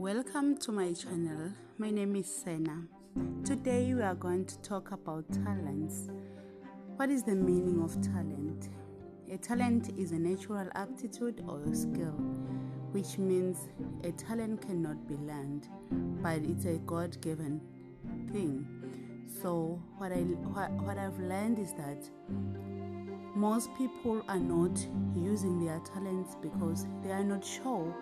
[0.00, 1.52] Welcome to my channel.
[1.76, 2.84] My name is Sena.
[3.44, 6.08] Today we are going to talk about talents.
[6.96, 8.70] What is the meaning of talent?
[9.30, 12.16] A talent is a natural aptitude or skill,
[12.92, 13.68] which means
[14.02, 15.68] a talent cannot be learned,
[16.22, 17.60] but it's a God given
[18.32, 18.66] thing.
[19.42, 20.22] So, what, I,
[20.54, 22.08] what, what I've learned is that
[23.36, 24.80] most people are not
[25.14, 27.94] using their talents because they are not sure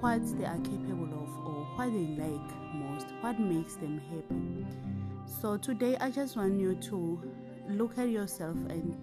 [0.00, 4.66] what they are capable of or what they like most, what makes them happy.
[5.40, 7.20] So today I just want you to
[7.68, 8.96] look at yourself and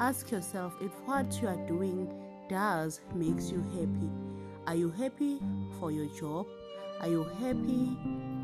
[0.00, 2.12] ask yourself if what you are doing
[2.48, 4.10] does makes you happy.
[4.66, 5.38] Are you happy
[5.78, 6.46] for your job?
[7.00, 7.96] Are you happy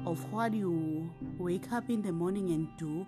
[0.06, 3.06] of what you wake up in the morning and do?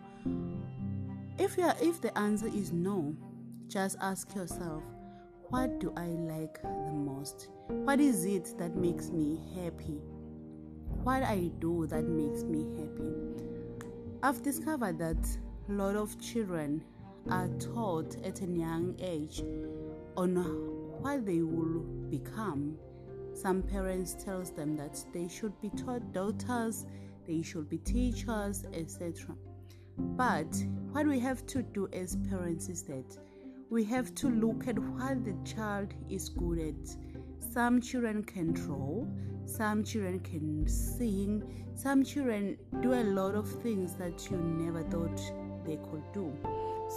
[1.38, 3.14] If you are, if the answer is no,
[3.68, 4.82] just ask yourself
[5.50, 7.48] what do I like the most?
[7.68, 10.00] What is it that makes me happy?
[11.04, 13.12] What I do that makes me happy?
[14.22, 15.24] I've discovered that
[15.68, 16.82] a lot of children
[17.30, 19.42] are taught at a young age
[20.16, 20.36] on
[21.00, 22.76] what they will become.
[23.34, 26.86] Some parents tells them that they should be taught doctors,
[27.26, 29.36] they should be teachers, etc.
[29.98, 30.56] But
[30.92, 33.16] what we have to do as parents is that
[33.68, 36.96] we have to look at what the child is good at.
[37.52, 39.04] Some children can draw,
[39.44, 41.42] some children can sing,
[41.74, 45.20] some children do a lot of things that you never thought
[45.66, 46.32] they could do.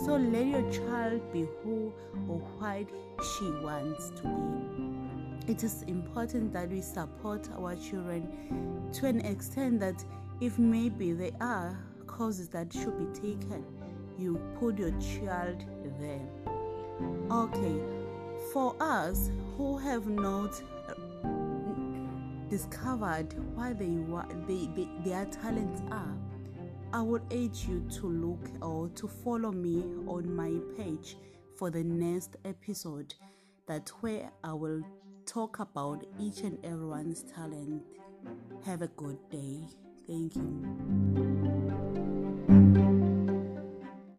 [0.06, 1.92] So let your child be who
[2.28, 2.88] or what
[3.24, 5.52] she wants to be.
[5.52, 10.04] It is important that we support our children to an extent that
[10.40, 13.66] if maybe there are courses that should be taken,
[14.20, 15.66] you put your child
[16.00, 16.49] there.
[17.32, 17.80] Okay,
[18.52, 20.94] for us who have not uh,
[22.50, 23.86] discovered what they,
[24.48, 26.18] they, they, their talents are,
[26.92, 31.18] I would urge you to look or to follow me on my page
[31.56, 33.14] for the next episode
[33.68, 34.82] that where I will
[35.28, 37.84] talk about each and everyone's talent.
[38.66, 39.60] Have a good day.
[40.08, 42.26] Thank you.